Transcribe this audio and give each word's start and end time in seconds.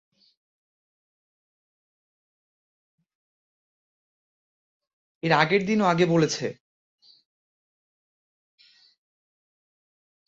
এর 5.23 5.31
আগের 5.33 5.61
দিনও 5.67 5.85
আগে 5.85 6.05
বলেছে! 6.05 6.45